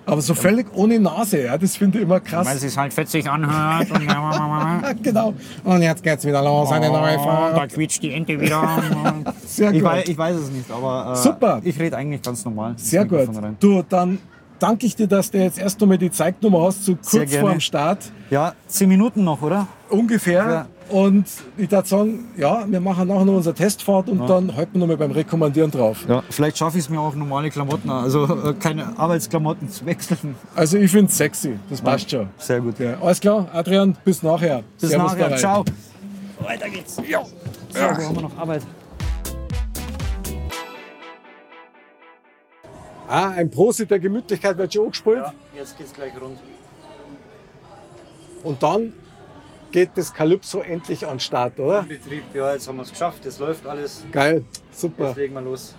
aber 0.07 0.21
so 0.21 0.35
völlig 0.35 0.67
ohne 0.75 1.01
Nase, 1.01 1.45
ja, 1.47 1.57
das 1.57 1.77
finde 1.77 1.97
ich 1.97 2.05
immer 2.05 2.21
krass. 2.21 2.47
weil 2.47 2.57
es 2.57 2.61
sich 2.61 2.77
halt 2.77 2.93
fetzig 2.93 3.27
anhört. 3.31 3.91
Und 3.91 4.03
Ja, 4.05 4.93
genau. 5.03 5.33
Und 5.65 5.81
jetzt 5.81 6.03
geht's 6.03 6.27
wieder 6.27 6.43
los, 6.43 6.71
eine 6.71 6.89
neue 6.91 7.17
da 7.17 7.23
Fahrt. 7.23 7.73
quietscht 7.73 8.03
die 8.03 8.13
Ente 8.13 8.39
wieder. 8.39 8.83
Sehr 9.47 9.71
ich, 9.73 9.81
gut. 9.81 9.89
weiß, 9.91 10.07
ich 10.09 10.19
weiß 10.19 10.37
es 10.37 10.51
nicht, 10.51 10.71
aber 10.71 11.13
äh, 11.13 11.17
Super. 11.17 11.61
ich 11.65 11.81
rede 11.81 11.97
eigentlich 11.97 12.21
ganz 12.21 12.45
normal. 12.45 12.75
Sehr 12.77 13.07
gut. 13.07 13.31
Du, 13.61 13.83
dann 13.89 14.19
danke 14.65 14.87
ich 14.87 14.97
dir, 14.97 15.07
dass 15.07 15.31
du 15.31 15.39
jetzt 15.39 15.59
erst 15.59 15.79
nochmal 15.81 15.99
die 15.99 16.11
Zeitnummer 16.11 16.63
hast, 16.63 16.87
so 16.87 16.97
kurz 16.97 17.37
vor 17.37 17.51
dem 17.51 17.61
Start. 17.61 17.99
Ja, 18.31 18.55
zehn 18.67 18.89
Minuten 18.89 19.23
noch, 19.23 19.43
oder? 19.43 19.69
Ungefähr. 19.91 20.49
Ja. 20.49 20.67
Und 20.89 21.27
ich 21.57 21.71
würde 21.71 21.87
sagen, 21.87 22.29
ja, 22.37 22.65
wir 22.67 22.81
machen 22.81 23.09
nachher 23.09 23.25
noch 23.25 23.35
unsere 23.35 23.55
Testfahrt 23.55 24.09
und 24.09 24.27
dann 24.27 24.55
halten 24.55 24.75
wir 24.75 24.81
nochmal 24.81 24.97
beim 24.97 25.11
Rekommandieren 25.11 25.71
drauf. 25.71 26.05
Ja, 26.09 26.23
vielleicht 26.31 26.59
schaffe 26.59 26.79
ich 26.79 26.85
es 26.85 26.91
mir 26.91 27.01
auch 27.01 27.15
normale 27.15 27.51
Klamotten, 27.51 27.91
also 27.91 28.25
äh, 28.25 28.55
keine 28.55 28.99
Arbeitsklamotten 28.99 29.69
zu 29.69 29.85
wechseln. 29.87 30.35
Also 30.55 30.79
ich 30.79 30.91
finde 30.91 31.11
es 31.11 31.17
sexy, 31.17 31.59
das 31.69 31.81
passt 31.81 32.11
schon. 32.11 32.29
Sehr 32.39 32.61
gut. 32.61 32.79
Ja, 32.79 32.99
alles 33.01 33.21
klar, 33.21 33.47
Adrian, 33.53 33.97
bis 34.05 34.23
nachher. 34.23 34.63
Bis 34.81 34.91
Servus 34.91 35.13
nachher, 35.13 35.37
ciao. 35.37 35.65
Weiter 36.41 36.69
geht's. 36.69 37.01
Ja. 37.09 37.23
So, 37.23 37.31
wo 37.75 37.81
haben 37.81 38.15
wir 38.17 38.23
noch 38.23 38.39
Arbeit? 38.39 38.63
Ah, 43.09 43.31
ein 43.31 43.51
Prosit 43.51 43.91
der 43.91 43.99
Gemütlichkeit 43.99 44.57
wird 44.57 44.73
schon 44.73 44.85
angespielt. 44.85 45.25
jetzt 45.55 45.77
geht's 45.77 45.93
gleich 45.93 46.13
rund. 46.21 46.39
Und 48.43 48.63
dann 48.63 48.93
geht 49.71 49.91
das 49.97 50.13
Calypso 50.13 50.61
endlich 50.61 51.05
an 51.07 51.15
den 51.15 51.21
Start, 51.21 51.59
oder? 51.59 51.83
Betrieb, 51.83 52.23
ja, 52.35 52.53
jetzt 52.53 52.69
haben 52.69 52.77
wir 52.77 52.83
es 52.83 52.91
geschafft, 52.91 53.25
jetzt 53.25 53.39
läuft 53.41 53.67
alles. 53.67 54.05
Geil, 54.13 54.45
super. 54.71 55.09
Jetzt 55.09 55.17
legen 55.17 55.35
wir 55.35 55.41
los. 55.43 55.75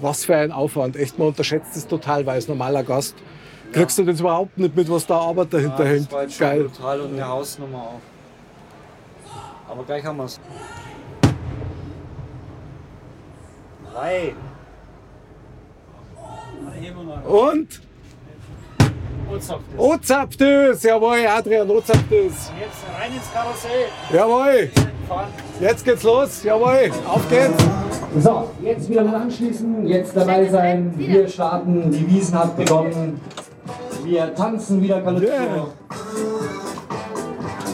Was 0.00 0.24
für 0.24 0.36
ein 0.36 0.52
Aufwand. 0.52 0.96
Echt, 0.96 1.18
man 1.18 1.28
unterschätzt 1.28 1.76
es 1.76 1.86
total, 1.86 2.26
weil 2.26 2.34
als 2.34 2.48
normaler 2.48 2.82
Gast 2.82 3.14
kriegst 3.72 3.96
du 3.98 4.04
das 4.04 4.20
überhaupt 4.20 4.58
nicht 4.58 4.74
mit, 4.76 4.90
was 4.90 5.06
da 5.06 5.16
Arbeit 5.18 5.52
dahinter 5.54 5.84
Ja, 5.84 5.90
hängt. 5.90 6.06
das 6.06 6.12
war 6.12 6.22
jetzt 6.22 6.38
Geil. 6.38 6.64
brutal 6.64 7.00
und 7.00 7.12
eine 7.14 7.26
Hausnummer 7.28 7.78
auch. 7.78 8.00
Aber 9.70 9.84
gleich 9.84 10.04
haben 10.04 10.18
wir 10.18 10.24
es. 10.24 10.38
Und 17.26 17.80
Ozapftes, 19.76 20.82
jawohl, 20.82 21.26
Adrian, 21.26 21.68
Ozapftes. 21.70 22.50
Jetzt 22.60 22.84
rein 22.96 23.12
ins 23.12 23.32
Karussell. 23.32 23.86
Jawohl, 24.12 24.70
jetzt 25.60 25.84
geht's 25.84 26.02
los, 26.02 26.42
jawohl, 26.44 26.90
auf 27.06 27.28
geht's. 27.28 27.64
So, 28.20 28.50
jetzt 28.62 28.88
wieder 28.88 29.02
mit 29.02 29.14
anschließen, 29.14 29.86
jetzt 29.88 30.16
dabei 30.16 30.48
sein. 30.48 30.94
Wir 30.96 31.26
starten, 31.26 31.90
die 31.90 32.08
Wiesen 32.08 32.38
hat 32.38 32.56
begonnen. 32.56 33.20
Wir 34.04 34.34
tanzen 34.34 34.80
wieder 34.82 35.00
Calypso. 35.00 35.26
Yeah. 35.26 35.66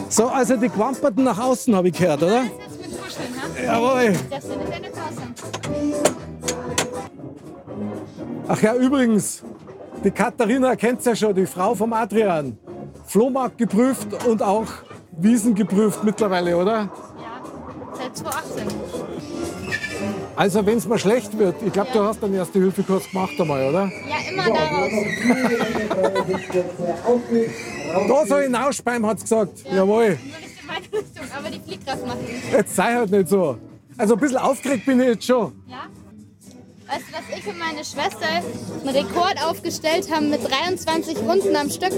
So, 0.09 0.27
also 0.27 0.55
die 0.57 0.69
Quamperten 0.69 1.23
nach 1.23 1.39
außen 1.39 1.75
habe 1.75 1.89
ich 1.89 1.97
gehört, 1.97 2.23
oder? 2.23 2.43
Mit 2.43 2.51
Kuscheln, 3.01 3.33
ha? 3.37 3.63
Jawohl. 3.63 4.15
Ach 8.53 8.61
ja, 8.61 8.75
übrigens, 8.75 9.43
die 10.03 10.11
Katharina 10.11 10.75
kennt 10.75 11.05
ja 11.05 11.15
schon, 11.15 11.33
die 11.33 11.45
Frau 11.45 11.73
vom 11.73 11.93
Adrian. 11.93 12.57
Flohmarkt 13.07 13.57
geprüft 13.57 14.07
und 14.27 14.43
auch 14.43 14.65
Wiesen 15.13 15.55
geprüft 15.55 16.03
mittlerweile, 16.03 16.57
oder? 16.57 16.73
Ja, 16.73 16.89
seit 17.93 18.17
2018. 18.17 18.67
Also 20.35 20.65
wenn 20.65 20.77
es 20.79 20.85
mal 20.85 20.99
schlecht 20.99 21.37
wird, 21.39 21.55
ich 21.65 21.71
glaube, 21.71 21.91
du 21.93 22.03
hast 22.03 22.21
einen 22.25 22.33
Erste-Hilfe-Kurs 22.33 23.09
gemacht 23.09 23.39
einmal, 23.39 23.69
oder? 23.69 23.89
Ja, 24.09 24.17
immer 24.29 24.43
daraus. 24.43 24.91
Da 28.09 28.25
soll 28.25 28.39
ich 28.39 28.45
hinausspeien, 28.47 29.05
hat 29.05 29.19
sie 29.19 29.23
gesagt. 29.23 29.63
Jawohl. 29.73 30.03
In 30.03 30.19
meine 30.67 30.79
Richtung, 30.91 31.25
aber 31.37 31.49
die 31.49 31.59
Fliehkraft 31.61 32.05
macht 32.05 32.21
nicht. 32.21 32.51
Jetzt 32.51 32.75
sei 32.75 32.95
halt 32.95 33.11
nicht 33.11 33.29
so. 33.29 33.57
Also 33.97 34.15
ein 34.15 34.19
bisschen 34.19 34.39
aufgeregt 34.39 34.85
bin 34.85 34.99
ich 34.99 35.07
jetzt 35.07 35.25
schon. 35.25 35.53
Ja? 35.69 35.85
Weißt 36.91 37.03
du, 37.07 37.11
dass 37.13 37.39
ich 37.39 37.47
und 37.47 37.57
meine 37.57 37.85
Schwester 37.85 38.27
einen 38.27 38.89
Rekord 38.89 39.41
aufgestellt 39.41 40.09
haben 40.13 40.29
mit 40.29 40.41
23 40.43 41.19
Runden 41.19 41.55
am 41.55 41.69
Stück? 41.69 41.93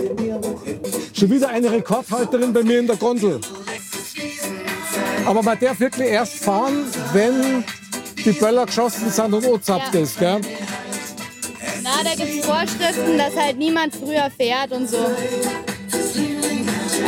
Schon 1.18 1.32
wieder 1.32 1.50
eine 1.50 1.72
Rekordhalterin 1.72 2.54
bei 2.54 2.62
mir 2.62 2.78
in 2.78 2.86
der 2.86 2.98
Gondel. 2.98 3.42
Aber 5.26 5.42
man 5.42 5.60
darf 5.60 5.80
wirklich 5.80 6.10
erst 6.10 6.44
fahren, 6.44 6.86
wenn 7.12 7.64
die 8.24 8.34
Böller 8.34 8.68
geschossen 8.68 9.10
sind 9.10 9.34
und 9.34 9.44
anzapft 9.46 9.96
Ja. 9.96 10.00
ist. 10.02 10.20
Gell? 10.20 10.42
Na, 11.82 12.04
da 12.04 12.12
gibt 12.16 12.40
es 12.40 12.46
Vorschriften, 12.46 13.18
dass 13.18 13.36
halt 13.36 13.58
niemand 13.58 13.96
früher 13.96 14.30
fährt 14.38 14.72
und 14.74 14.88
so. 14.88 14.98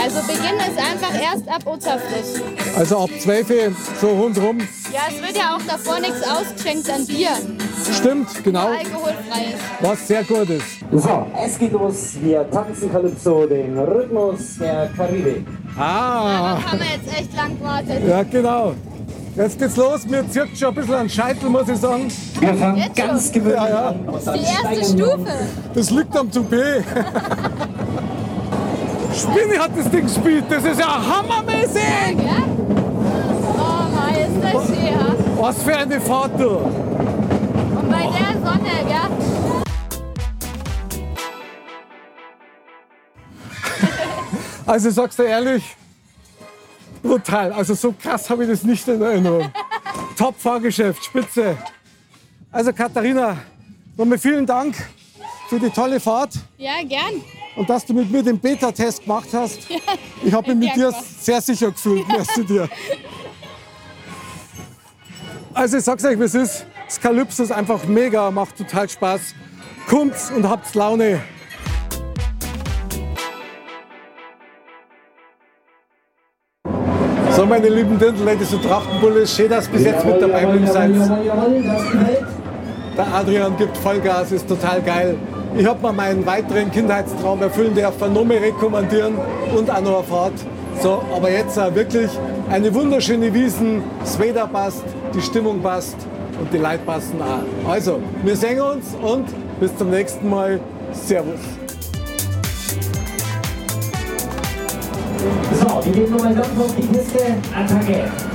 Also 0.02 0.22
Beginn 0.28 0.58
ist 0.58 0.78
einfach 0.78 1.22
erst 1.22 1.48
ab 1.48 1.66
Ozapftes. 1.66 2.42
Also 2.76 2.98
ab 2.98 3.10
12 3.20 3.50
Uhr 3.50 3.76
so 4.02 4.08
rundherum. 4.08 4.60
Ja, 4.92 5.02
es 5.10 5.22
wird 5.22 5.38
ja 5.38 5.56
auch 5.56 5.62
davor 5.68 6.00
nichts 6.00 6.22
ausgeschenkt 6.24 6.90
an 6.90 7.06
Bier, 7.08 7.32
Stimmt, 7.94 8.44
genau. 8.44 8.68
alkoholfrei 8.68 9.54
ist. 9.54 9.64
Was 9.82 10.08
sehr 10.08 10.24
gut 10.24 10.50
ist. 10.50 10.80
So, 10.92 11.26
es 11.46 11.58
geht 11.60 11.72
los. 11.74 12.14
Wir 12.22 12.50
tanzen 12.50 12.92
Calypso, 12.92 13.46
den 13.46 13.78
Rhythmus 13.78 14.58
der 14.60 14.90
Karibik. 14.96 15.46
Ah, 15.78 16.56
Darauf 16.58 16.66
haben 16.72 16.80
wir 16.80 16.86
jetzt 16.88 17.20
echt 17.20 17.36
lang 17.36 17.58
gewartet. 17.58 18.08
ja 18.08 18.24
genau. 18.24 18.74
Jetzt 19.36 19.60
geht's 19.60 19.76
los. 19.76 20.06
Mir 20.08 20.28
zirkt 20.30 20.58
schon 20.58 20.70
ein 20.70 20.76
bisschen 20.76 20.94
an 20.96 21.10
Scheitel, 21.10 21.50
muss 21.50 21.68
ich 21.68 21.78
sagen. 21.78 22.08
Wir 22.40 22.54
fangen 22.54 22.78
Jetzt 22.78 22.96
ganz 22.96 23.24
schon. 23.26 23.34
gewöhnlich 23.34 23.60
Ja, 23.62 23.70
ja. 23.70 23.88
an. 23.90 24.00
Und 24.08 24.22
Die 24.26 24.74
erste 24.80 24.94
Stufe. 24.94 25.34
Das 25.74 25.90
liegt 25.92 26.18
am 26.18 26.32
Toupet. 26.32 26.84
Spinny 29.14 29.56
hat 29.58 29.72
das 29.78 29.90
Ding 29.90 30.04
gespielt. 30.04 30.46
Das 30.50 30.64
ist 30.64 30.80
ja 30.80 30.88
hammermäßig. 30.88 31.82
Ja? 32.18 32.44
Oh 33.58 33.96
Mann, 33.96 34.16
ist 34.16 34.44
das 34.54 34.68
schön, 34.68 34.86
ja? 34.86 35.16
Was 35.40 35.64
für 35.64 35.76
eine 35.76 36.00
Fahrt, 36.02 36.40
du. 36.40 36.60
Und 38.06 38.14
bei 38.14 38.20
der 38.20 38.34
Sonne, 38.34 38.90
ja? 38.90 39.10
Also 44.66 44.90
ich 44.90 44.96
sag's 44.96 45.16
dir 45.16 45.26
ehrlich, 45.26 45.64
brutal. 47.04 47.54
Also 47.54 47.76
so 47.76 47.92
krass 47.94 48.28
habe 48.30 48.44
ich 48.44 48.50
das 48.50 48.64
nicht 48.64 48.88
in 48.88 49.00
Erinnerung. 49.02 49.52
Top 50.18 50.36
Fahrgeschäft, 50.40 51.06
spitze. 51.06 51.56
Also 52.52 52.74
Katharina, 52.74 53.38
nochmal 53.96 54.18
vielen 54.18 54.46
Dank 54.46 54.76
für 55.50 55.60
die 55.60 55.70
tolle 55.70 56.00
Fahrt 56.00 56.34
Ja, 56.58 56.82
gern. 56.84 57.22
und 57.56 57.70
dass 57.70 57.86
du 57.86 57.94
mit 57.94 58.10
mir 58.10 58.24
den 58.24 58.40
Beta-Test 58.40 59.04
gemacht 59.04 59.28
hast. 59.34 59.60
Ich 60.24 60.34
habe 60.34 60.56
mich 60.56 60.68
mit 60.70 60.76
dir 60.76 60.90
gern 60.92 61.04
sehr 61.20 61.42
sicher 61.42 61.70
gefühlt. 61.72 62.08
Merci 62.08 62.44
dir. 62.46 62.68
Also 65.54 65.78
ich 65.78 65.86
sag's 65.86 66.04
euch, 66.04 66.20
wie 66.20 66.24
es 66.24 66.36
ist. 66.36 66.66
Das 66.86 67.02
Kalypso 67.02 67.42
ist 67.42 67.52
einfach 67.52 67.84
mega, 67.86 68.30
macht 68.30 68.58
total 68.58 68.88
Spaß. 68.88 69.34
Kommt's 69.90 70.30
und 70.30 70.48
habt's 70.48 70.76
Laune. 70.76 71.20
So, 77.32 77.46
meine 77.46 77.70
lieben 77.70 77.98
Dirndl-Ladies 77.98 78.54
und 78.54 78.64
Trachtenbullis, 78.64 79.36
schön, 79.36 79.50
dass 79.50 79.68
ihr 79.68 79.74
bis 79.74 79.84
jetzt 79.84 80.06
mit 80.06 80.22
dabei 80.22 80.46
geblieben 80.46 80.68
seid. 80.68 80.92
Der 82.96 83.08
Adrian 83.14 83.58
gibt 83.58 83.76
Vollgas, 83.78 84.32
ist 84.32 84.48
total 84.48 84.82
geil. 84.82 85.18
Ich 85.58 85.66
habe 85.66 85.82
mir 85.82 85.92
meinen 85.92 86.26
weiteren 86.26 86.72
Kindheitstraum 86.72 87.42
erfüllen 87.42 87.74
dürfen, 87.74 88.14
noch 88.14 88.24
mehr 88.24 88.42
rekommandieren 88.42 89.16
und 89.58 89.70
auch 89.70 89.82
noch 89.82 89.98
eine 89.98 90.04
Fahrt. 90.04 90.34
So, 90.82 91.02
aber 91.16 91.32
jetzt 91.32 91.58
wirklich 91.58 92.12
eine 92.50 92.74
wunderschöne 92.74 93.34
Wiesen, 93.34 93.82
das 94.02 94.20
Wetter 94.20 94.48
passt, 94.48 94.84
die 95.14 95.22
Stimmung 95.22 95.62
passt 95.62 95.98
und 96.40 96.54
die 96.54 96.58
Leute 96.58 96.80
passen 96.86 97.22
auch. 97.22 97.70
Also, 97.70 98.00
wir 98.24 98.36
sehen 98.36 98.62
uns 98.62 98.94
und 99.02 99.26
bis 99.60 99.76
zum 99.78 99.90
nächsten 99.90 100.30
Mal. 100.30 100.60
Servus. 100.92 101.40
So, 105.60 105.86
wir 105.86 105.92
gehen 105.92 106.12
nochmal 106.12 106.36
ganz 106.36 106.48
auf 106.60 106.76
die 106.76 106.84
Piste. 106.84 107.20
Attacke. 107.54 108.35